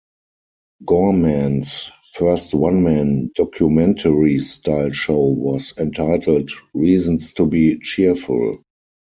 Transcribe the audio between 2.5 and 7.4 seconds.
one-man "documentary style" show was entitled "Reasons